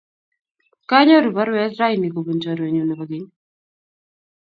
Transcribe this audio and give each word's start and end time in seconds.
Kanyoru 0.89 1.29
parwet 1.35 1.73
raini 1.79 2.07
kopun 2.13 2.37
chorwennyu 2.43 2.83
nepo 2.85 3.03
keny 3.09 3.27